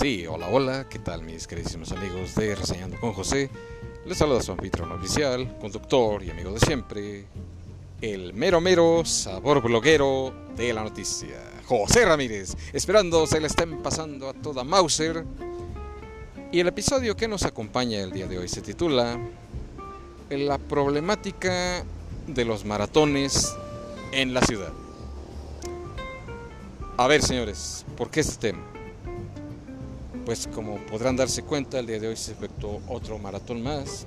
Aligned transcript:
Sí, 0.00 0.26
hola, 0.26 0.48
hola, 0.48 0.86
¿qué 0.88 0.98
tal 0.98 1.22
mis 1.22 1.46
queridísimos 1.46 1.92
amigos 1.92 2.34
de 2.34 2.54
Reseñando 2.54 2.98
con 2.98 3.12
José? 3.12 3.50
Les 4.06 4.16
saluda 4.16 4.40
su 4.40 4.50
anfitrión 4.50 4.90
oficial, 4.92 5.58
conductor 5.58 6.22
y 6.22 6.30
amigo 6.30 6.52
de 6.52 6.60
siempre, 6.60 7.26
el 8.00 8.32
mero 8.32 8.62
mero 8.62 9.04
sabor 9.04 9.60
bloguero 9.60 10.32
de 10.56 10.72
la 10.72 10.84
noticia, 10.84 11.36
José 11.66 12.06
Ramírez, 12.06 12.56
esperando 12.72 13.26
se 13.26 13.40
le 13.40 13.48
estén 13.48 13.82
pasando 13.82 14.30
a 14.30 14.32
toda 14.32 14.64
Mauser. 14.64 15.22
Y 16.50 16.60
el 16.60 16.68
episodio 16.68 17.14
que 17.14 17.28
nos 17.28 17.42
acompaña 17.42 18.00
el 18.00 18.10
día 18.10 18.26
de 18.26 18.38
hoy 18.38 18.48
se 18.48 18.62
titula 18.62 19.20
La 20.30 20.56
problemática 20.56 21.84
de 22.26 22.44
los 22.46 22.64
maratones 22.64 23.54
en 24.12 24.32
la 24.32 24.40
ciudad. 24.40 24.72
A 26.96 27.06
ver, 27.06 27.20
señores, 27.20 27.84
¿por 27.98 28.08
qué 28.08 28.20
este 28.20 28.52
tema? 28.52 28.79
Pues 30.30 30.46
como 30.46 30.76
podrán 30.86 31.16
darse 31.16 31.42
cuenta, 31.42 31.80
el 31.80 31.88
día 31.88 31.98
de 31.98 32.06
hoy 32.06 32.16
se 32.16 32.30
efectuó 32.30 32.80
otro 32.86 33.18
maratón 33.18 33.64
más. 33.64 34.06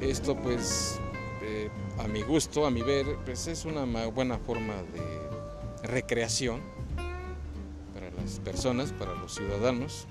Esto 0.00 0.34
pues 0.34 0.98
eh, 1.42 1.68
a 1.98 2.08
mi 2.08 2.22
gusto, 2.22 2.64
a 2.64 2.70
mi 2.70 2.80
ver, 2.80 3.04
pues 3.26 3.48
es 3.48 3.66
una 3.66 3.84
buena 4.06 4.38
forma 4.38 4.72
de 4.94 5.86
recreación 5.86 6.62
para 7.92 8.10
las 8.12 8.40
personas, 8.40 8.92
para 8.92 9.12
los 9.16 9.34
ciudadanos 9.34 10.06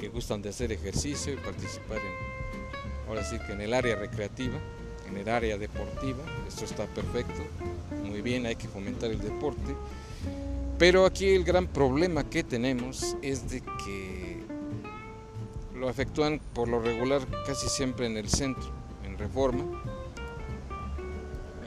que 0.00 0.08
gustan 0.08 0.40
de 0.40 0.48
hacer 0.48 0.72
ejercicio 0.72 1.34
y 1.34 1.36
participar 1.36 1.98
en, 1.98 3.08
ahora 3.10 3.22
sí 3.24 3.36
que 3.46 3.52
en 3.52 3.60
el 3.60 3.74
área 3.74 3.94
recreativa, 3.94 4.58
en 5.06 5.18
el 5.18 5.28
área 5.28 5.58
deportiva. 5.58 6.24
Esto 6.48 6.64
está 6.64 6.86
perfecto, 6.86 7.42
muy 8.04 8.22
bien, 8.22 8.46
hay 8.46 8.56
que 8.56 8.68
fomentar 8.68 9.10
el 9.10 9.20
deporte 9.20 9.76
pero 10.82 11.06
aquí 11.06 11.28
el 11.28 11.44
gran 11.44 11.68
problema 11.68 12.28
que 12.28 12.42
tenemos 12.42 13.16
es 13.22 13.48
de 13.48 13.60
que 13.60 14.42
lo 15.76 15.88
efectúan 15.88 16.40
por 16.52 16.66
lo 16.66 16.80
regular 16.80 17.22
casi 17.46 17.68
siempre 17.68 18.06
en 18.06 18.16
el 18.16 18.28
centro, 18.28 18.68
en 19.04 19.16
reforma 19.16 19.64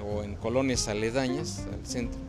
o 0.05 0.21
en 0.21 0.35
colonias 0.35 0.89
aledañas 0.89 1.65
al 1.71 1.87
centro. 1.87 2.19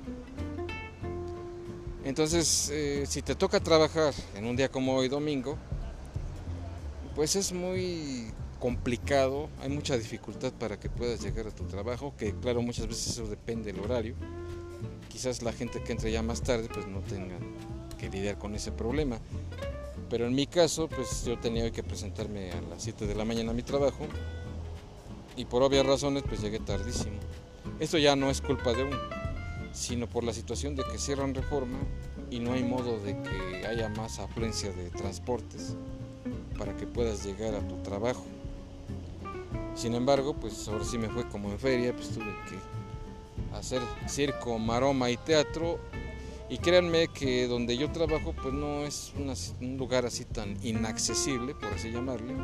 Entonces, 2.05 2.71
eh, 2.73 3.05
si 3.09 3.21
te 3.21 3.35
toca 3.35 3.59
trabajar 3.59 4.15
en 4.37 4.45
un 4.45 4.55
día 4.55 4.69
como 4.69 4.95
hoy, 4.95 5.09
domingo, 5.09 5.59
pues 7.17 7.35
es 7.35 7.53
muy 7.53 8.31
complicado, 8.61 9.49
hay 9.61 9.71
mucha 9.71 9.99
dificultad 9.99 10.53
para 10.53 10.79
que 10.79 10.89
puedas 10.89 11.21
llegar 11.21 11.49
a 11.49 11.51
tu 11.51 11.65
trabajo, 11.65 12.15
que 12.17 12.33
claro, 12.33 12.63
muchas 12.63 12.87
veces 12.87 13.09
eso 13.09 13.27
depende 13.27 13.73
del 13.73 13.83
horario 13.83 14.15
quizás 15.17 15.43
la 15.43 15.55
gente 15.55 15.83
que 15.83 15.93
entre 15.93 16.13
ya 16.13 16.21
más 16.23 16.43
tarde 16.43 16.69
pues 16.69 16.87
no 16.87 17.01
tenga 17.01 17.37
que 17.99 18.11
lidiar 18.11 18.37
con 18.37 18.55
ese 18.55 18.71
problema. 18.71 19.19
Pero 20.11 20.27
en 20.27 20.35
mi 20.35 20.47
caso, 20.47 20.89
pues 20.89 21.25
yo 21.25 21.39
tenía 21.39 21.73
que 21.73 21.83
presentarme 21.83 22.53
a 22.53 22.61
las 22.61 22.83
7 22.83 23.07
de 23.07 23.15
la 23.15 23.25
mañana 23.25 23.53
a 23.53 23.55
mi 23.55 23.63
trabajo 23.63 24.07
y 25.35 25.47
por 25.47 25.63
obvias 25.63 25.87
razones 25.87 26.23
pues 26.29 26.43
llegué 26.43 26.59
tardísimo. 26.59 27.17
Esto 27.81 27.97
ya 27.97 28.15
no 28.15 28.29
es 28.29 28.43
culpa 28.43 28.75
de 28.75 28.85
uno, 28.85 28.99
sino 29.73 30.07
por 30.07 30.23
la 30.23 30.35
situación 30.35 30.77
de 30.77 30.85
que 30.85 30.99
cierran 30.99 31.35
reforma 31.35 31.79
y 32.31 32.41
no 32.41 32.53
hay 32.53 32.63
modo 32.63 32.99
de 32.99 33.17
que 33.23 33.67
haya 33.67 33.89
más 33.89 34.19
afluencia 34.19 34.71
de 34.71 34.91
transportes 34.91 35.77
para 36.59 36.77
que 36.77 36.87
puedas 36.87 37.25
llegar 37.25 37.55
a 37.55 37.67
tu 37.67 37.77
trabajo. 37.77 38.27
Sin 39.75 39.95
embargo, 39.95 40.35
pues 40.35 40.69
ahora 40.69 40.85
sí 40.85 40.99
me 40.99 41.09
fue 41.09 41.27
como 41.27 41.51
en 41.51 41.59
feria, 41.59 41.97
pues 41.97 42.11
tuve 42.11 42.35
que 42.51 42.86
hacer 43.59 43.83
circo, 44.07 44.59
maroma 44.59 45.11
y 45.11 45.17
teatro. 45.17 45.79
Y 46.49 46.59
créanme 46.59 47.09
que 47.09 47.49
donde 47.49 47.77
yo 47.77 47.91
trabajo 47.91 48.33
pues 48.41 48.55
no 48.55 48.85
es 48.85 49.13
un 49.61 49.77
lugar 49.77 50.07
así 50.07 50.25
tan 50.25 50.57
inaccesible, 50.65 51.55
por 51.55 51.73
así 51.75 51.91
llamarle, 51.91 52.37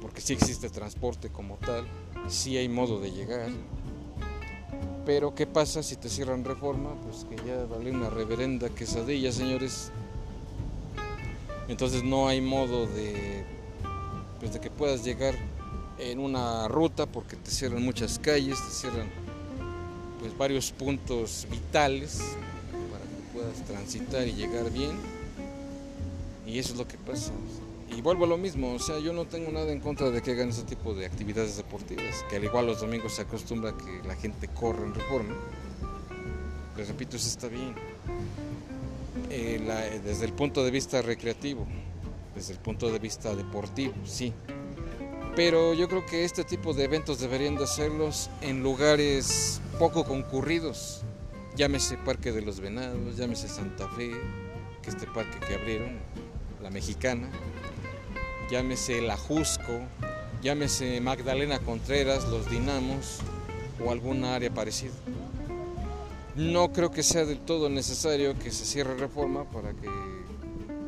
porque 0.00 0.20
sí 0.20 0.32
existe 0.32 0.68
transporte 0.68 1.28
como 1.28 1.56
tal, 1.58 1.86
sí 2.26 2.56
hay 2.56 2.68
modo 2.68 2.98
de 2.98 3.12
llegar. 3.12 3.50
Pero 5.06 5.34
¿qué 5.34 5.46
pasa 5.46 5.82
si 5.82 5.96
te 5.96 6.08
cierran 6.08 6.44
reforma? 6.44 6.94
Pues 7.02 7.24
que 7.24 7.36
ya 7.46 7.64
vale 7.66 7.90
una 7.90 8.10
reverenda 8.10 8.68
quesadilla, 8.70 9.30
señores. 9.30 9.92
Entonces 11.68 12.02
no 12.02 12.26
hay 12.26 12.40
modo 12.40 12.86
de, 12.86 13.44
pues 14.40 14.52
de 14.52 14.60
que 14.60 14.70
puedas 14.70 15.04
llegar 15.04 15.34
en 15.98 16.18
una 16.18 16.68
ruta 16.68 17.06
porque 17.06 17.36
te 17.36 17.50
cierran 17.50 17.82
muchas 17.84 18.18
calles, 18.18 18.58
te 18.58 18.70
cierran 18.70 19.08
pues, 20.24 20.38
varios 20.38 20.72
puntos 20.72 21.46
vitales 21.50 22.18
para 22.90 23.04
que 23.04 23.34
puedas 23.34 23.62
transitar 23.66 24.26
y 24.26 24.32
llegar 24.32 24.70
bien. 24.72 24.92
Y 26.46 26.58
eso 26.58 26.72
es 26.72 26.78
lo 26.78 26.88
que 26.88 26.96
pasa. 26.96 27.30
Y 27.94 28.00
vuelvo 28.00 28.24
a 28.24 28.28
lo 28.28 28.38
mismo, 28.38 28.72
o 28.72 28.78
sea, 28.78 28.98
yo 29.00 29.12
no 29.12 29.26
tengo 29.26 29.52
nada 29.52 29.70
en 29.70 29.80
contra 29.80 30.08
de 30.08 30.22
que 30.22 30.30
hagan 30.30 30.48
ese 30.48 30.62
tipo 30.62 30.94
de 30.94 31.04
actividades 31.04 31.58
deportivas, 31.58 32.24
que 32.30 32.36
al 32.36 32.44
igual 32.44 32.66
los 32.66 32.80
domingos 32.80 33.12
se 33.12 33.20
acostumbra 33.22 33.74
que 33.76 34.08
la 34.08 34.16
gente 34.16 34.48
corra 34.48 34.86
en 34.86 34.94
reforma. 34.94 35.34
Les 36.74 36.88
repito, 36.88 37.18
eso 37.18 37.28
está 37.28 37.48
bien. 37.48 37.74
Eh, 39.28 40.00
desde 40.02 40.24
el 40.24 40.32
punto 40.32 40.64
de 40.64 40.70
vista 40.70 41.02
recreativo, 41.02 41.66
desde 42.34 42.54
el 42.54 42.60
punto 42.60 42.90
de 42.90 42.98
vista 42.98 43.36
deportivo, 43.36 43.92
sí. 44.06 44.32
Pero 45.36 45.74
yo 45.74 45.86
creo 45.86 46.06
que 46.06 46.24
este 46.24 46.44
tipo 46.44 46.72
de 46.72 46.84
eventos 46.84 47.20
deberían 47.20 47.56
de 47.56 47.64
hacerlos 47.64 48.30
en 48.40 48.62
lugares 48.62 49.60
poco 49.78 50.04
concurridos. 50.04 51.02
Llámese 51.56 51.96
Parque 51.98 52.32
de 52.32 52.42
los 52.42 52.60
Venados, 52.60 53.16
llámese 53.16 53.48
Santa 53.48 53.88
Fe, 53.88 54.10
que 54.82 54.90
este 54.90 55.06
parque 55.06 55.38
que 55.46 55.54
abrieron, 55.54 55.98
la 56.62 56.70
Mexicana, 56.70 57.28
llámese 58.50 59.00
La 59.00 59.16
Jusco, 59.16 59.80
llámese 60.42 61.00
Magdalena 61.00 61.60
Contreras, 61.60 62.24
los 62.28 62.50
Dinamos 62.50 63.20
o 63.84 63.92
alguna 63.92 64.34
área 64.34 64.52
parecida. 64.52 64.92
No 66.34 66.72
creo 66.72 66.90
que 66.90 67.04
sea 67.04 67.24
del 67.24 67.38
todo 67.38 67.70
necesario 67.70 68.36
que 68.36 68.50
se 68.50 68.64
cierre 68.64 68.96
reforma 68.96 69.44
para 69.44 69.72
que 69.74 69.88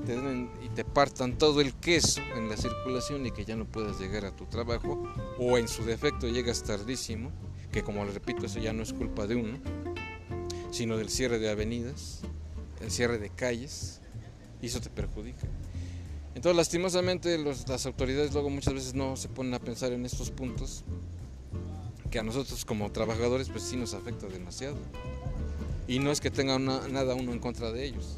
te 0.05 0.17
den 0.17 0.51
y 0.65 0.69
te 0.71 0.85
partan 0.85 1.39
todo 1.39 1.61
el 1.61 1.75
queso 1.75 2.21
en 2.37 2.49
la 2.49 2.57
circulación 2.57 3.25
y 3.27 3.31
que 3.31 3.45
ya 3.45 3.55
no 3.55 3.65
puedas 3.67 4.01
llegar 4.01 4.25
a 4.25 4.35
tu 4.35 4.47
trabajo 4.47 5.05
o 5.39 5.59
en 5.59 5.69
su 5.69 5.85
defecto 5.85 6.27
llegas 6.27 6.65
tardísimo 6.65 7.31
que 7.77 7.85
como 7.85 8.07
les 8.07 8.15
repito, 8.15 8.47
eso 8.47 8.59
ya 8.59 8.73
no 8.73 8.83
es 8.83 8.95
culpa 8.95 9.27
de 9.27 9.35
uno, 9.35 9.59
sino 10.71 10.97
del 10.97 11.11
cierre 11.11 11.39
de 11.39 11.51
avenidas, 11.51 12.23
el 12.81 12.91
cierre 12.91 13.19
de 13.19 13.29
calles, 13.29 14.01
y 14.63 14.69
eso 14.69 14.81
te 14.81 14.89
perjudica. 14.89 15.47
Entonces, 16.35 16.57
lastimosamente, 16.57 17.37
las 17.37 17.85
autoridades 17.85 18.33
luego 18.33 18.49
muchas 18.49 18.73
veces 18.73 18.95
no 18.95 19.15
se 19.17 19.29
ponen 19.29 19.53
a 19.53 19.59
pensar 19.59 19.93
en 19.93 20.07
estos 20.07 20.31
puntos, 20.31 20.85
que 22.11 22.19
a 22.19 22.23
nosotros 22.23 22.65
como 22.65 22.91
trabajadores 22.93 23.51
pues 23.51 23.63
sí 23.65 23.77
nos 23.77 23.93
afecta 23.93 24.27
demasiado. 24.27 24.79
Y 25.87 25.99
no 25.99 26.11
es 26.13 26.23
que 26.23 26.31
tenga 26.31 26.59
nada 26.59 27.15
uno 27.15 27.33
en 27.33 27.41
contra 27.41 27.73
de 27.73 27.85
ellos, 27.85 28.17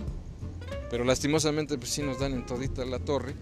pero 0.89 1.03
lastimosamente 1.03 1.79
pues 1.79 1.91
sí 1.91 2.03
nos 2.03 2.21
dan 2.21 2.33
en 2.33 2.47
todita 2.47 2.85
la 2.85 3.01
torre, 3.01 3.35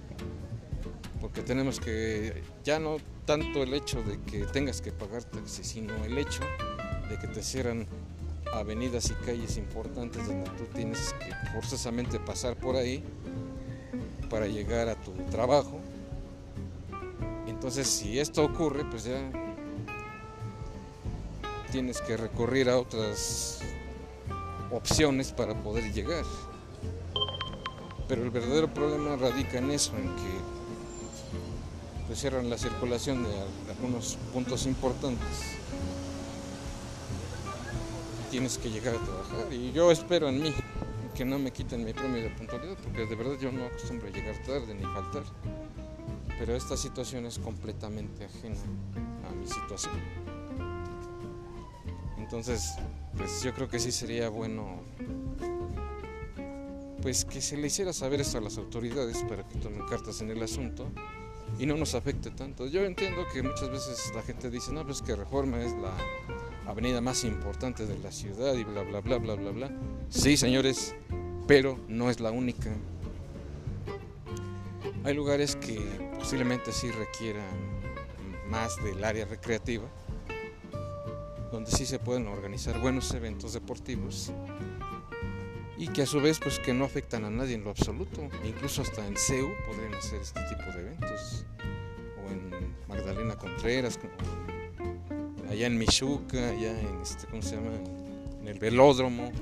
porque 1.21 1.43
tenemos 1.43 1.79
que 1.79 2.43
ya 2.65 2.79
no 2.79 2.97
tanto 3.27 3.65
el 3.65 3.75
hecho 3.75 4.03
de 4.03 4.21
que 4.23 4.47
tengas 4.47 4.81
que 4.81 4.93
pagar 4.93 5.25
taxi, 5.25 5.65
sino 5.65 5.93
el 6.05 6.17
hecho 6.17 6.43
de 7.11 7.19
que 7.19 7.27
te 7.27 7.43
cierran 7.43 7.87
avenidas 8.53 9.11
y 9.11 9.15
calles 9.27 9.57
importantes 9.57 10.27
donde 10.27 10.49
tú 10.51 10.65
tienes 10.75 11.13
que 11.15 11.35
forzosamente 11.53 12.21
pasar 12.21 12.57
por 12.57 12.77
ahí 12.77 13.03
para 14.31 14.47
llegar 14.47 14.89
a 14.89 14.95
tu 14.95 15.13
trabajo. 15.31 15.81
Entonces, 17.47 17.89
si 17.89 18.19
esto 18.19 18.45
ocurre, 18.45 18.85
pues 18.85 19.05
ya 19.05 19.19
tienes 21.73 22.01
que 22.01 22.17
recurrir 22.17 22.71
a 22.71 22.79
otras 22.79 23.61
opciones 24.71 25.33
para 25.33 25.55
poder 25.63 25.93
llegar. 25.93 26.25
Pero 28.09 28.23
el 28.23 28.31
verdadero 28.31 28.73
problema 28.73 29.17
radica 29.17 29.59
en 29.59 29.73
eso, 29.73 29.97
en 29.97 30.05
que 30.17 30.56
cierran 32.17 32.49
la 32.49 32.57
circulación 32.57 33.25
de 33.25 33.73
algunos 33.73 34.17
puntos 34.33 34.65
importantes. 34.67 35.29
Tienes 38.31 38.57
que 38.59 38.71
llegar 38.71 38.95
a 38.95 38.99
trabajar 38.99 39.53
y 39.53 39.71
yo 39.73 39.91
espero 39.93 40.29
en 40.29 40.43
mí 40.43 40.55
que 41.15 41.25
no 41.25 41.39
me 41.39 41.51
quiten 41.53 41.85
mi 41.85 41.93
premio 41.93 42.23
de 42.23 42.31
puntualidad 42.31 42.77
porque 42.83 43.07
de 43.07 43.15
verdad 43.15 43.39
yo 43.41 43.53
no 43.53 43.65
acostumbro 43.67 44.09
a 44.09 44.11
llegar 44.11 44.35
tarde 44.45 44.75
ni 44.75 44.83
faltar. 44.83 45.25
Pero 46.39 46.57
esta 46.57 46.77
situación 46.77 47.27
es 47.27 47.39
completamente 47.39 48.25
ajena 48.25 48.61
a 49.29 49.35
mi 49.35 49.47
situación. 49.47 49.95
Entonces, 52.19 52.75
pues 53.17 53.43
yo 53.43 53.55
creo 53.55 53.69
que 53.69 53.79
sí 53.79 53.93
sería 53.93 54.29
bueno 54.31 54.81
pues 57.03 57.25
que 57.25 57.41
se 57.41 57.57
le 57.57 57.69
hiciera 57.69 57.93
saber 57.93 58.21
esto 58.21 58.39
a 58.39 58.41
las 58.41 58.59
autoridades 58.59 59.23
para 59.29 59.47
que 59.47 59.59
tomen 59.59 59.87
cartas 59.87 60.23
en 60.23 60.31
el 60.31 60.43
asunto 60.43 60.91
y 61.59 61.67
no 61.67 61.77
nos 61.77 61.95
afecte 61.95 62.31
tanto. 62.31 62.67
Yo 62.67 62.85
entiendo 62.85 63.27
que 63.33 63.43
muchas 63.43 63.71
veces 63.71 64.13
la 64.15 64.23
gente 64.23 64.51
dice, 64.51 64.73
no, 64.73 64.85
pues 64.85 65.03
que 65.03 65.17
Reforma 65.17 65.63
es 65.63 65.73
la 65.73 65.93
avenida 66.71 67.01
más 67.01 67.25
importante 67.25 67.87
de 67.87 67.99
la 67.99 68.13
ciudad 68.13 68.55
y 68.55 68.65
bla, 68.65 68.83
bla, 68.83 69.01
bla, 69.01 69.19
bla, 69.19 69.35
bla, 69.35 69.51
bla. 69.51 69.71
Sí, 70.09 70.37
señores, 70.37 70.95
pero 71.47 71.79
no 71.89 72.11
es 72.11 72.21
la 72.21 72.31
única. 72.31 72.71
Hay 75.05 75.15
lugares 75.15 75.57
que 75.57 75.79
posiblemente 76.19 76.73
sí 76.73 76.91
requieran 76.91 77.45
más 78.51 78.83
del 78.83 79.03
área 79.05 79.25
recreativa, 79.25 79.87
donde 81.53 81.71
sí 81.71 81.87
se 81.87 81.99
pueden 81.99 82.27
organizar 82.27 82.81
buenos 82.81 83.13
eventos 83.15 83.53
deportivos 83.53 84.33
y 85.79 85.89
que 85.89 86.03
a 86.03 86.07
su 86.07 86.21
vez 86.21 86.39
pues 86.39 86.59
que 86.59 86.73
no 86.73 86.85
afectan 86.85 87.25
a 87.25 87.31
nadie 87.31 87.55
en 87.55 87.65
lo 87.65 87.71
absoluto, 87.71 88.29
incluso 88.45 88.83
hasta 88.83 89.07
en 89.07 89.17
CEU 89.17 89.51
podrían 89.67 89.95
hacer 89.95 90.21
este 90.21 90.41
tipo 90.49 90.65
de 90.73 90.81
eventos 90.81 91.45
o 92.25 92.31
en 92.31 92.75
Magdalena 92.89 93.37
Contreras, 93.37 93.99
allá 95.51 95.67
en 95.67 95.79
Michuca, 95.79 96.49
allá 96.49 96.81
en 96.81 97.01
este, 97.03 97.27
¿cómo 97.27 97.43
se 97.43 97.57
llama? 97.57 97.73
en 98.47 98.49
el 98.49 98.59
velódromo. 98.59 99.33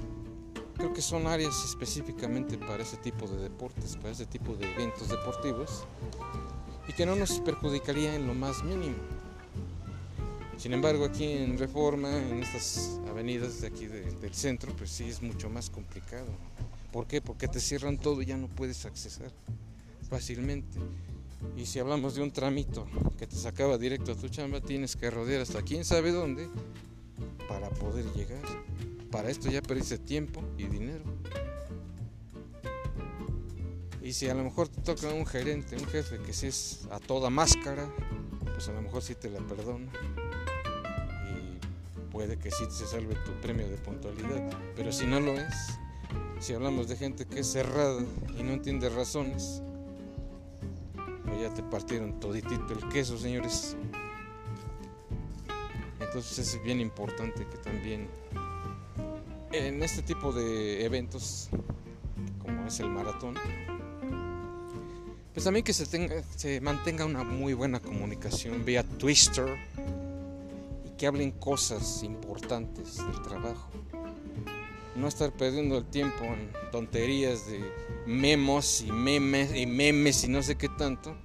Creo 0.77 0.93
que 0.93 1.03
son 1.03 1.27
áreas 1.27 1.65
específicamente 1.65 2.59
para 2.59 2.83
ese 2.83 2.97
tipo 2.97 3.29
de 3.29 3.43
deportes, 3.43 3.97
para 3.97 4.11
ese 4.11 4.27
tipo 4.27 4.55
de 4.57 4.71
eventos 4.73 5.09
deportivos 5.09 5.87
y 6.89 6.93
que 6.93 7.07
no 7.07 7.15
nos 7.15 7.39
perjudicaría 7.41 8.15
en 8.15 8.27
lo 8.27 8.35
más 8.35 8.65
mínimo. 8.65 8.97
Sin 10.65 10.73
embargo, 10.73 11.05
aquí 11.05 11.25
en 11.25 11.59
Reforma, 11.59 12.09
en 12.17 12.43
estas 12.43 12.99
avenidas 13.07 13.61
de 13.61 13.67
aquí 13.67 13.85
del 13.85 14.35
centro, 14.35 14.75
pues 14.75 14.89
sí 14.89 15.05
es 15.05 15.21
mucho 15.21 15.51
más 15.51 15.69
complicado. 15.69 16.29
¿Por 16.91 17.07
qué? 17.07 17.21
Porque 17.21 17.49
te 17.49 17.61
cierran 17.61 17.99
todo 17.99 18.23
y 18.23 18.25
ya 18.25 18.39
no 18.39 18.49
puedes 18.49 18.87
accesar 18.87 19.31
fácilmente. 20.09 20.79
Y 21.55 21.67
si 21.67 21.81
hablamos 21.81 22.15
de 22.15 22.23
un 22.23 22.33
tramito 22.33 22.87
que 23.19 23.27
te 23.27 23.37
sacaba 23.37 23.77
directo 23.77 24.13
a 24.13 24.15
tu 24.15 24.31
chamba, 24.31 24.63
tienes 24.63 24.97
que 24.97 25.11
rodear 25.11 25.43
hasta 25.43 25.61
quién 25.61 25.85
sabe 25.85 26.13
dónde 26.13 26.49
para 27.47 27.69
poder 27.69 28.07
llegar. 28.15 28.41
Para 29.11 29.29
esto 29.29 29.51
ya 29.51 29.61
perdiste 29.61 29.99
tiempo 29.99 30.43
y 30.57 30.65
dinero. 30.65 31.05
Y 34.03 34.15
si 34.15 34.31
a 34.31 34.35
lo 34.35 34.45
mejor 34.45 34.71
te 34.71 34.81
toca 34.81 35.13
un 35.13 35.27
gerente, 35.27 35.77
un 35.77 35.85
jefe 35.89 36.21
que 36.21 36.33
si 36.33 36.47
es 36.47 36.89
a 36.91 37.01
toda 37.01 37.29
máscara, 37.29 37.87
pues 38.55 38.67
a 38.69 38.73
lo 38.73 38.81
mejor 38.81 39.03
sí 39.03 39.15
te 39.15 39.29
la 39.29 39.41
perdona 39.41 39.93
puede 42.15 42.39
que 42.39 42.49
sí 42.53 42.65
se 42.71 42.87
salve 42.87 43.17
tu 43.27 43.33
premio 43.41 43.69
de 43.69 43.77
puntualidad, 43.77 44.49
pero 44.77 44.93
si 44.93 45.05
no 45.05 45.19
lo 45.19 45.33
es, 45.33 45.53
si 46.39 46.55
hablamos 46.55 46.87
de 46.87 46.97
gente 46.97 47.27
que 47.27 47.41
es 47.41 47.49
cerrada 47.49 48.01
y 48.39 48.43
no 48.45 48.53
entiende 48.53 48.89
razones, 48.89 49.61
pues 51.25 51.41
ya 51.43 51.53
te 51.53 51.65
partieron 51.65 52.21
toditito 52.21 52.73
el 52.73 52.89
queso, 52.89 53.19
señores. 53.19 53.77
Entonces 55.99 56.55
es 56.55 56.63
bien 56.63 56.81
importante 56.81 57.45
que 57.49 57.59
también 57.59 58.09
en 59.51 59.83
este 59.83 60.03
tipo 60.03 60.33
de 60.33 60.85
eventos, 60.85 61.49
como 62.39 62.69
es 62.69 62.79
el 62.79 62.91
maratón, 62.91 63.35
pues 65.33 65.43
también 65.43 65.65
que 65.65 65.73
se, 65.73 65.85
tenga, 65.87 66.23
se 66.37 66.61
mantenga 66.61 67.05
una 67.05 67.25
muy 67.25 67.55
buena 67.55 67.81
comunicación 67.81 68.65
vía 68.65 68.85
Twister, 68.85 69.59
que 70.97 71.07
hablen 71.07 71.33
cosas 71.33 72.03
importantes 72.03 72.99
del 72.99 73.23
trabajo. 73.23 73.71
No 74.97 75.09
estar 75.09 75.33
perdiendo 75.33 75.77
el 75.77 75.85
tiempo 75.85 76.25
en 76.25 76.51
tonterías 76.71 77.47
de 77.47 77.61
memos 78.07 78.81
y 78.83 78.93
memes 78.93 79.55
y 79.57 79.67
memes 79.67 80.25
y 80.25 80.29
no 80.29 80.43
sé 80.43 80.57
qué 80.57 80.69
tanto, 80.69 81.17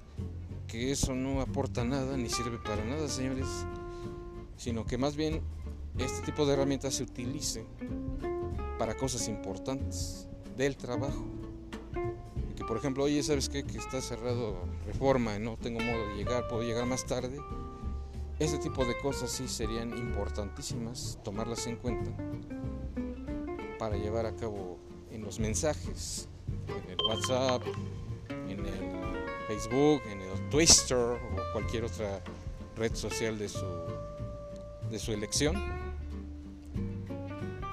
que 0.66 0.90
eso 0.90 1.14
no 1.14 1.40
aporta 1.40 1.84
nada 1.84 2.16
ni 2.16 2.28
sirve 2.28 2.58
para 2.58 2.84
nada, 2.84 3.08
señores, 3.08 3.46
sino 4.56 4.84
que 4.84 4.98
más 4.98 5.14
bien 5.14 5.40
este 5.98 6.26
tipo 6.26 6.46
de 6.46 6.54
herramientas 6.54 6.94
se 6.94 7.04
utilice 7.04 7.64
para 8.78 8.96
cosas 8.96 9.28
importantes 9.28 10.26
del 10.56 10.76
trabajo. 10.76 11.24
Y 12.50 12.54
que 12.54 12.64
por 12.64 12.76
ejemplo, 12.76 13.04
oye, 13.04 13.22
¿sabes 13.22 13.48
qué? 13.48 13.62
Que 13.62 13.78
está 13.78 14.00
cerrado 14.00 14.64
reforma 14.84 15.36
y 15.36 15.38
no 15.38 15.56
tengo 15.56 15.80
modo 15.80 16.08
de 16.08 16.16
llegar, 16.16 16.48
puedo 16.48 16.62
llegar 16.62 16.86
más 16.86 17.06
tarde 17.06 17.38
este 18.40 18.56
tipo 18.56 18.86
de 18.86 18.96
cosas 18.96 19.30
sí 19.30 19.46
serían 19.46 19.96
importantísimas 19.98 21.18
tomarlas 21.22 21.66
en 21.66 21.76
cuenta 21.76 22.10
para 23.78 23.96
llevar 23.96 24.24
a 24.24 24.34
cabo 24.34 24.78
en 25.10 25.22
los 25.22 25.38
mensajes, 25.38 26.26
en 26.66 26.90
el 26.90 26.96
WhatsApp, 27.06 27.62
en 28.48 28.64
el 28.64 29.36
Facebook, 29.46 30.02
en 30.10 30.22
el 30.22 30.48
Twitter 30.48 30.96
o 30.96 31.52
cualquier 31.52 31.84
otra 31.84 32.22
red 32.76 32.94
social 32.94 33.38
de 33.38 33.50
su, 33.50 33.66
de 34.90 34.98
su 34.98 35.12
elección. 35.12 35.62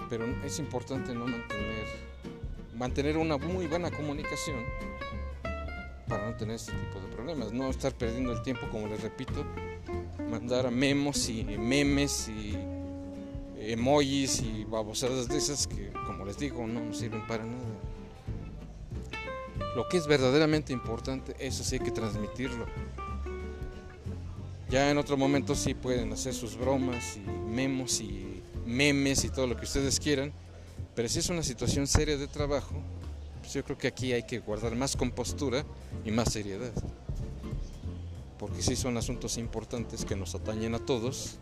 Pero 0.10 0.26
es 0.44 0.60
importante 0.60 1.14
no 1.14 1.28
mantener, 1.28 1.86
mantener 2.76 3.18
una 3.18 3.38
muy 3.38 3.68
buena 3.68 3.90
comunicación 3.90 4.66
tener 6.38 6.56
este 6.56 6.72
tipo 6.72 7.00
de 7.00 7.08
problemas, 7.08 7.52
no 7.52 7.70
estar 7.70 7.94
perdiendo 7.94 8.32
el 8.32 8.42
tiempo, 8.42 8.68
como 8.72 8.88
les 8.88 9.02
repito, 9.02 9.46
mandar 10.30 10.72
memos 10.72 11.30
y 11.30 11.44
memes 11.44 12.30
y 12.30 12.58
emojis 13.60 14.42
y 14.42 14.64
babosadas 14.66 15.28
de 15.28 15.38
esas 15.38 15.68
que, 15.68 15.92
como 16.06 16.26
les 16.26 16.38
digo, 16.38 16.66
no 16.66 16.94
sirven 16.94 17.26
para 17.28 17.44
nada. 17.44 17.66
Lo 19.76 19.88
que 19.90 19.98
es 19.98 20.08
verdaderamente 20.08 20.74
importante, 20.74 21.36
eso 21.40 21.64
sí 21.64 21.76
hay 21.76 21.82
que 21.82 21.92
transmitirlo. 21.92 22.66
Ya 24.70 24.92
en 24.92 24.98
otro 24.98 25.18
momento 25.18 25.56
sí 25.56 25.74
pueden 25.74 26.12
hacer 26.12 26.34
sus 26.34 26.58
bromas 26.58 27.18
y 27.18 27.30
memos 27.50 28.02
y 28.02 28.42
memes 28.66 29.24
y 29.24 29.30
todo 29.30 29.48
lo 29.48 29.56
que 29.56 29.64
ustedes 29.66 30.00
quieran, 30.00 30.34
pero 30.94 31.08
si 31.08 31.20
es 31.20 31.30
una 31.30 31.44
situación 31.44 31.88
seria 31.88 32.18
de 32.18 32.28
trabajo, 32.28 32.76
pues 33.48 33.54
yo 33.54 33.64
creo 33.64 33.78
que 33.78 33.88
aquí 33.88 34.12
hay 34.12 34.24
que 34.24 34.40
guardar 34.40 34.76
más 34.76 34.98
compostura 34.98 35.64
y 36.04 36.12
más 36.12 36.34
seriedad 36.34 36.74
porque 38.38 38.62
sí 38.62 38.76
son 38.76 38.98
asuntos 38.98 39.38
importantes 39.38 40.04
que 40.04 40.18
nos 40.18 40.36
atañen 40.36 40.76
a 40.76 40.80
todos 40.80 41.36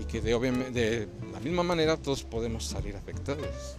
y 0.00 0.04
que 0.04 0.22
de, 0.22 0.32
de 0.70 1.06
la 1.30 1.40
misma 1.40 1.62
manera 1.62 1.98
todos 1.98 2.22
podemos 2.22 2.64
salir 2.64 2.96
afectados. 2.96 3.76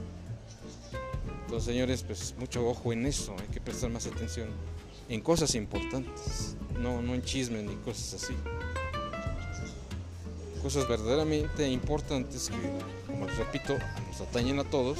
Entonces, 1.45 1.65
señores, 1.65 2.03
pues 2.03 2.35
mucho 2.37 2.69
ojo 2.69 2.93
en 2.93 3.07
eso, 3.07 3.35
hay 3.41 3.47
que 3.47 3.59
prestar 3.59 3.89
más 3.89 4.05
atención 4.05 4.49
en 5.09 5.19
cosas 5.21 5.55
importantes, 5.55 6.55
no, 6.79 7.01
no 7.01 7.15
en 7.15 7.23
chismes 7.23 7.63
ni 7.63 7.73
cosas 7.77 8.23
así. 8.23 8.35
Cosas 10.61 10.87
verdaderamente 10.87 11.67
importantes 11.67 12.51
que, 12.51 13.11
como 13.11 13.25
les 13.25 13.35
repito, 13.35 13.73
nos 14.11 14.21
atañen 14.21 14.59
a 14.59 14.63
todos. 14.63 14.99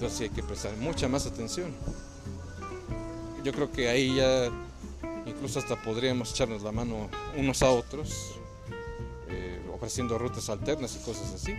Entonces 0.00 0.20
hay 0.22 0.30
que 0.30 0.42
prestar 0.42 0.74
mucha 0.78 1.08
más 1.08 1.26
atención. 1.26 1.72
Yo 3.44 3.52
creo 3.52 3.70
que 3.70 3.88
ahí 3.88 4.16
ya 4.16 4.50
Incluso 5.26 5.58
hasta 5.58 5.76
podríamos 5.76 6.32
echarnos 6.32 6.62
la 6.62 6.72
mano 6.72 7.08
unos 7.36 7.62
a 7.62 7.70
otros, 7.70 8.34
eh, 9.28 9.60
ofreciendo 9.72 10.18
rutas 10.18 10.48
alternas 10.48 10.96
y 10.96 11.04
cosas 11.04 11.32
así. 11.34 11.54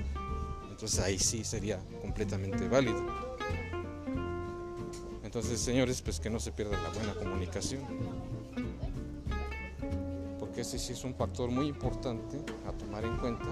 Entonces 0.70 1.00
ahí 1.00 1.20
sí 1.20 1.44
sería 1.44 1.80
completamente 2.02 2.68
válido. 2.68 3.02
Entonces, 5.24 5.62
señores, 5.62 6.02
pues 6.02 6.20
que 6.20 6.30
no 6.30 6.40
se 6.40 6.52
pierda 6.52 6.82
la 6.82 6.90
buena 6.90 7.14
comunicación. 7.14 7.84
Porque 10.40 10.62
ese 10.62 10.78
sí 10.78 10.94
es 10.94 11.04
un 11.06 11.16
factor 11.16 11.50
muy 11.50 11.68
importante 11.68 12.38
a 12.68 12.74
tomar 12.74 13.06
en 13.06 13.16
cuenta. 13.18 13.46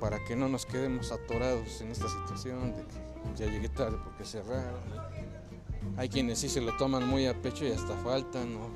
Para 0.00 0.24
que 0.24 0.36
no 0.36 0.48
nos 0.48 0.64
quedemos 0.64 1.10
atorados 1.12 1.80
en 1.80 1.90
esta 1.90 2.08
situación 2.08 2.76
de 2.76 2.82
que 2.84 3.44
ya 3.44 3.46
llegué 3.46 3.68
tarde 3.68 3.98
porque 4.04 4.24
cerraron 4.24 4.78
hay 5.98 6.08
quienes 6.08 6.38
sí 6.38 6.48
se 6.48 6.60
lo 6.60 6.76
toman 6.76 7.06
muy 7.08 7.26
a 7.26 7.34
pecho 7.34 7.64
y 7.64 7.72
hasta 7.72 7.96
faltan, 7.98 8.54
o 8.56 8.70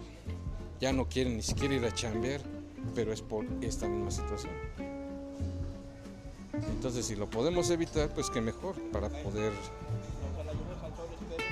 ya 0.81 0.93
no 0.93 1.09
quieren 1.09 1.37
ni 1.37 1.43
siquiera 1.43 1.75
ir 1.75 1.85
a 1.85 1.95
chambear, 1.95 2.41
pero 2.97 3.13
es 3.13 3.23
por 3.23 3.47
esta 3.61 3.87
misma 3.87 4.11
situación. 4.11 4.53
Entonces, 6.53 7.07
si 7.07 7.15
lo 7.15 7.31
podemos 7.31 7.71
evitar, 7.71 8.13
pues 8.13 8.29
que 8.29 8.41
mejor 8.41 8.75
para 8.91 9.09
poder 9.09 9.53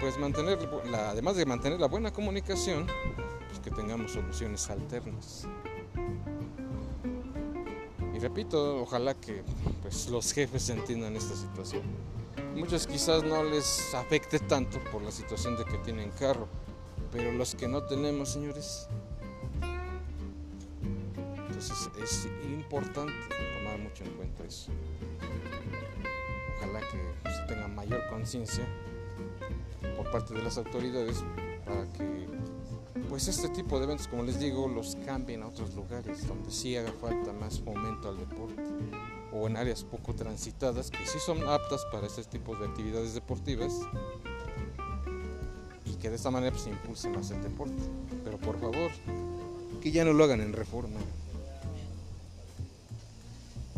pues 0.01 0.19
mantener 0.19 0.59
además 0.95 1.37
de 1.37 1.47
mantener 1.47 1.79
la 1.79 1.87
buena 1.87 2.13
comunicación, 2.13 2.87
pues 3.49 3.61
que 3.61 3.71
tengamos 3.71 4.13
soluciones 4.13 4.69
alternas. 4.71 5.47
Repito, 8.21 8.83
ojalá 8.83 9.15
que 9.15 9.43
pues 9.81 10.09
los 10.11 10.33
jefes 10.33 10.69
entiendan 10.69 11.17
esta 11.17 11.35
situación. 11.35 11.83
Muchos 12.55 12.87
quizás 12.87 13.23
no 13.25 13.43
les 13.43 13.95
afecte 13.95 14.39
tanto 14.39 14.79
por 14.93 15.01
la 15.01 15.11
situación 15.11 15.57
de 15.57 15.65
que 15.65 15.79
tienen 15.79 16.11
carro, 16.11 16.47
pero 17.13 17.33
los 17.33 17.55
que 17.55 17.67
no 17.67 17.83
tenemos, 17.85 18.29
señores, 18.31 18.89
entonces 21.49 21.91
es 22.03 22.29
importante 22.45 23.15
tomar 23.59 23.79
mucho 23.79 24.05
en 24.05 24.11
cuenta 24.11 24.45
eso. 24.45 24.71
Ojalá 26.59 26.81
que 26.81 27.31
se 27.31 27.43
tenga 27.55 27.69
mayor 27.69 28.07
conciencia 28.11 28.67
por 29.97 30.11
parte 30.11 30.35
de 30.35 30.43
las 30.43 30.59
autoridades 30.59 31.25
para 31.65 31.91
que 31.95 32.29
pues 33.11 33.27
este 33.27 33.49
tipo 33.49 33.79
de 33.79 33.87
eventos, 33.87 34.07
como 34.07 34.23
les 34.23 34.39
digo, 34.39 34.69
los 34.69 34.97
cambien 35.05 35.43
a 35.43 35.49
otros 35.49 35.75
lugares 35.75 36.29
donde 36.29 36.51
sí 36.53 36.77
haga 36.77 36.93
falta 36.93 37.33
más 37.33 37.59
fomento 37.59 38.09
al 38.09 38.17
deporte 38.17 38.63
o 39.33 39.49
en 39.49 39.57
áreas 39.57 39.83
poco 39.83 40.15
transitadas 40.15 40.93
que 40.93 41.05
sí 41.05 41.19
son 41.19 41.47
aptas 41.49 41.85
para 41.91 42.07
este 42.07 42.23
tipo 42.23 42.55
de 42.55 42.67
actividades 42.67 43.13
deportivas, 43.13 43.73
que 46.01 46.09
de 46.09 46.17
esta 46.17 46.31
manera 46.31 46.53
pues, 46.53 46.63
se 46.63 46.71
impulse 46.71 47.09
más 47.11 47.31
el 47.33 47.43
deporte. 47.43 47.83
Pero 48.25 48.39
por 48.39 48.59
favor, 48.61 48.91
que 49.83 49.91
ya 49.91 50.05
no 50.05 50.13
lo 50.13 50.25
hagan 50.25 50.41
en 50.41 50.53
reforma. 50.53 51.01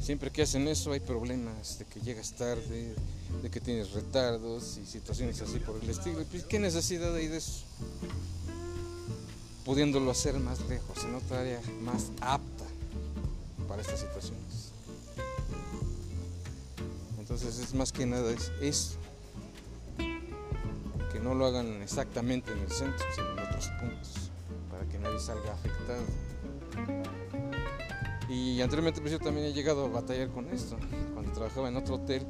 Siempre 0.01 0.31
que 0.31 0.43
hacen 0.43 0.69
eso 0.69 0.93
hay 0.93 1.01
problemas 1.01 1.79
de 1.79 1.85
que 1.87 2.01
llegas 2.01 2.35
tarde, 2.35 2.95
de 3.43 3.51
que 3.51 3.61
tienes 3.61 3.93
retardos 3.93 4.79
y 4.79 4.87
situaciones 4.87 5.41
así 5.41 5.59
por 5.59 5.83
el 5.83 5.89
estilo. 5.89 6.23
Pues, 6.31 6.45
¿Qué 6.45 6.59
necesidad 6.59 7.15
hay 7.15 7.29
de 7.29 7.39
eso? 7.39 7.65
Pudiéndolo 9.65 10.11
hacer 10.11 10.39
más 10.41 10.61
lejos, 10.69 11.05
en 11.05 11.15
otra 11.15 11.41
área 11.41 11.61
más 11.83 12.11
apta 12.21 12.65
para 13.69 13.83
estas 13.83 14.01
situaciones. 14.01 14.73
Entonces 17.19 17.59
es 17.59 17.75
más 17.75 17.93
que 17.93 18.05
nada 18.05 18.31
es 18.33 18.51
eso 18.61 18.99
no 21.23 21.35
lo 21.35 21.47
hagan 21.47 21.83
exactamente 21.83 22.53
en 22.53 22.59
el 22.59 22.71
centro, 22.71 23.07
sino 23.15 23.33
en 23.33 23.39
otros 23.39 23.69
puntos, 23.81 24.31
para 24.71 24.85
que 24.87 24.99
nadie 24.99 25.19
salga 25.21 25.53
afectado. 25.53 26.03
Y 28.29 28.61
anteriormente 28.61 29.01
pues 29.01 29.13
yo 29.13 29.19
también 29.19 29.47
he 29.47 29.53
llegado 29.53 29.87
a 29.87 29.89
batallar 29.89 30.29
con 30.29 30.49
esto. 30.49 30.77
Cuando 31.15 31.33
trabajaba 31.33 31.69
en 31.69 31.77
otro 31.77 31.97
hotel, 31.97 32.27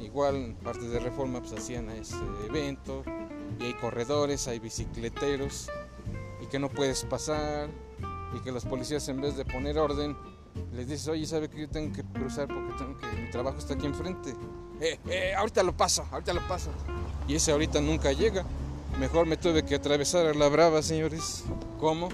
igual 0.00 0.36
en 0.36 0.54
parte 0.56 0.86
de 0.86 0.98
reforma 0.98 1.40
pues 1.40 1.52
hacían 1.52 1.88
ese 1.90 2.16
evento 2.46 3.04
y 3.60 3.64
hay 3.64 3.74
corredores, 3.74 4.48
hay 4.48 4.58
bicicleteros 4.58 5.70
y 6.46 6.50
que 6.50 6.58
no 6.58 6.68
puedes 6.68 7.04
pasar 7.04 7.68
y 8.34 8.40
que 8.40 8.52
los 8.52 8.64
policías 8.64 9.08
en 9.08 9.20
vez 9.20 9.36
de 9.36 9.44
poner 9.44 9.78
orden 9.78 10.16
les 10.72 10.88
dices, 10.88 11.08
oye, 11.08 11.26
¿sabe 11.26 11.50
que 11.50 11.60
yo 11.60 11.68
tengo 11.68 11.92
que 11.94 12.02
cruzar 12.02 12.48
porque 12.48 12.72
tengo 12.78 12.96
que, 12.98 13.06
mi 13.20 13.30
trabajo 13.30 13.58
está 13.58 13.74
aquí 13.74 13.86
enfrente? 13.86 14.34
Eh, 14.80 14.98
eh, 15.08 15.34
ahorita 15.34 15.62
lo 15.62 15.76
paso, 15.76 16.06
ahorita 16.10 16.32
lo 16.32 16.46
paso 16.46 16.70
y 17.28 17.34
ese 17.34 17.52
ahorita 17.52 17.80
nunca 17.80 18.12
llega. 18.12 18.44
Mejor 18.98 19.26
me 19.26 19.36
tuve 19.36 19.64
que 19.64 19.74
atravesar 19.74 20.26
a 20.26 20.34
la 20.34 20.48
brava, 20.48 20.82
señores. 20.82 21.44
¿Cómo? 21.78 22.08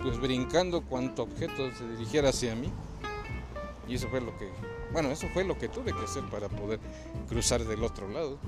Pues 0.00 0.20
brincando 0.20 0.82
cuanto 0.82 1.24
objeto 1.24 1.70
se 1.72 1.88
dirigiera 1.88 2.28
hacia 2.28 2.54
mí. 2.54 2.70
Y 3.88 3.94
eso 3.96 4.08
fue 4.08 4.20
lo 4.20 4.36
que, 4.38 4.48
bueno, 4.92 5.10
eso 5.10 5.26
fue 5.32 5.44
lo 5.44 5.58
que 5.58 5.68
tuve 5.68 5.92
que 5.92 6.04
hacer 6.04 6.22
para 6.30 6.48
poder 6.48 6.78
cruzar 7.28 7.64
del 7.64 7.82
otro 7.82 8.08
lado. 8.08 8.38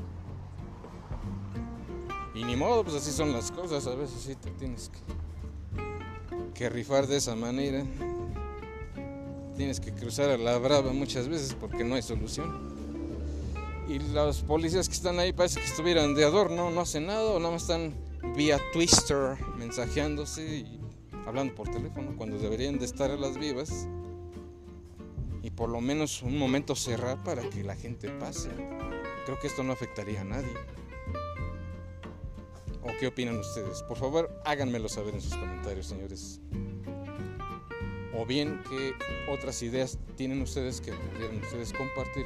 Y 2.35 2.45
ni 2.45 2.57
modo, 2.57 2.85
pues 2.85 2.97
así 2.97 3.11
son 3.11 3.33
las 3.33 3.51
cosas, 3.51 3.87
a 3.87 3.95
veces 3.95 4.23
sí 4.23 4.35
te 4.37 4.51
tienes 4.53 4.89
que, 4.89 4.99
que 6.55 6.69
rifar 6.69 7.07
de 7.07 7.17
esa 7.17 7.35
manera. 7.35 7.85
Tienes 9.57 9.81
que 9.81 9.93
cruzar 9.93 10.31
a 10.31 10.39
la 10.39 10.59
brava 10.59 10.93
muchas 10.93 11.29
veces 11.29 11.55
porque 11.59 11.85
no 11.85 11.95
hay 11.95 12.03
solución 12.03 12.73
y 13.89 13.99
los 13.99 14.43
policías 14.43 14.89
que 14.89 14.95
están 14.95 15.19
ahí 15.19 15.33
parece 15.33 15.61
que 15.61 15.67
estuvieran 15.67 16.15
de 16.15 16.25
adorno, 16.25 16.71
no 16.71 16.81
hacen 16.81 17.07
nada 17.07 17.25
o 17.25 17.39
nada 17.39 17.53
más 17.53 17.63
están 17.63 17.93
vía 18.37 18.59
Twister 18.73 19.37
mensajeándose 19.59 20.43
y 20.59 20.81
hablando 21.27 21.55
por 21.55 21.69
teléfono 21.69 22.15
cuando 22.17 22.39
deberían 22.39 22.79
de 22.79 22.87
estar 22.87 23.11
a 23.11 23.17
las 23.17 23.37
vivas 23.39 23.87
y 25.43 25.51
por 25.51 25.69
lo 25.69 25.81
menos 25.81 26.23
un 26.23 26.39
momento 26.39 26.77
cerrar 26.77 27.23
para 27.23 27.43
que 27.51 27.65
la 27.65 27.75
gente 27.75 28.09
pase. 28.09 28.51
Creo 29.27 29.39
que 29.41 29.49
esto 29.49 29.63
no 29.63 29.73
afectaría 29.73 30.21
a 30.21 30.25
nadie. 30.25 30.53
¿O 33.03 33.05
qué 33.05 33.09
opinan 33.09 33.37
ustedes? 33.41 33.83
Por 33.83 33.97
favor, 33.97 34.31
háganmelo 34.45 34.89
saber 34.89 35.13
en 35.13 35.21
sus 35.21 35.35
comentarios, 35.35 35.87
señores. 35.87 36.41
O 38.17 38.25
bien 38.25 38.63
qué 38.71 38.93
otras 39.29 39.61
ideas 39.65 39.99
tienen 40.15 40.41
ustedes 40.41 40.81
que 40.81 40.93
pudieran 40.93 41.43
ustedes 41.43 41.73
compartir 41.73 42.25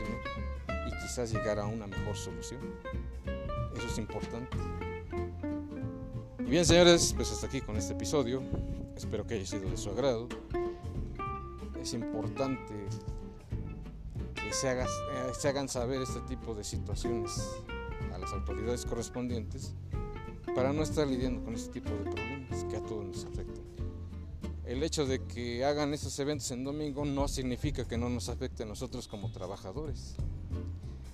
quizás 1.01 1.33
llegar 1.33 1.59
a 1.61 1.65
una 1.65 1.87
mejor 1.87 2.15
solución. 2.15 2.61
Eso 3.75 3.87
es 3.87 3.97
importante. 3.97 4.55
Y 6.41 6.51
bien, 6.51 6.67
señores, 6.67 7.15
pues 7.17 7.33
hasta 7.33 7.47
aquí 7.47 7.63
con 7.63 7.79
este 7.79 7.95
episodio. 7.95 8.43
Espero 8.95 9.27
que 9.27 9.37
haya 9.37 9.47
sido 9.47 9.71
de 9.71 9.79
su 9.79 9.89
agrado. 9.89 10.29
Es 11.81 11.95
importante 11.95 12.75
que 14.35 14.53
se, 14.53 14.69
haga, 14.69 14.85
eh, 14.85 15.33
se 15.33 15.49
hagan 15.49 15.71
saber 15.71 16.03
este 16.03 16.21
tipo 16.29 16.55
de 16.55 16.65
situaciones 16.65 17.63
a 18.13 18.19
las 18.19 18.31
autoridades 18.35 18.85
correspondientes 18.85 19.75
para 20.55 20.73
no 20.73 20.83
estar 20.83 21.07
lidiando 21.07 21.45
con 21.45 21.55
este 21.55 21.81
tipo 21.81 21.91
de 21.91 22.11
problemas 22.11 22.65
que 22.65 22.77
a 22.77 22.81
todos 22.81 23.05
nos 23.05 23.25
afectan. 23.25 23.65
El 24.65 24.83
hecho 24.83 25.07
de 25.07 25.23
que 25.25 25.65
hagan 25.65 25.95
esos 25.95 26.19
eventos 26.19 26.51
en 26.51 26.65
domingo 26.65 27.05
no 27.05 27.29
significa 27.29 27.87
que 27.87 27.97
no 27.97 28.09
nos 28.09 28.29
afecte 28.29 28.65
a 28.65 28.67
nosotros 28.67 29.07
como 29.07 29.31
trabajadores. 29.31 30.17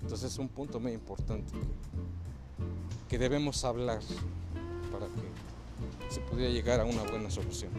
Entonces 0.01 0.33
es 0.33 0.39
un 0.39 0.49
punto 0.49 0.81
muy 0.81 0.93
importante 0.93 1.53
que, 3.09 3.19
debemos 3.19 3.63
hablar 3.65 4.01
para 4.91 5.07
que 5.07 6.13
se 6.13 6.21
pudiera 6.21 6.51
llegar 6.51 6.81
a 6.81 6.85
una 6.87 7.03
buena 7.03 7.31
solución. 7.31 7.71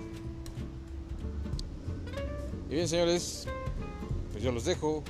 Y 2.69 2.75
bien 2.75 2.87
señores, 2.87 3.47
pues 4.31 4.43
yo 4.43 4.51
los 4.51 4.65
dejo. 4.65 5.03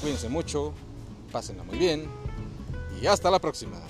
Cuídense 0.00 0.28
mucho, 0.28 0.72
pásenla 1.32 1.64
muy 1.64 1.76
bien 1.76 2.06
y 3.02 3.06
hasta 3.06 3.30
la 3.32 3.40
próxima. 3.40 3.80